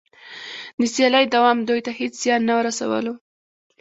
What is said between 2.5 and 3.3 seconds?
رسولو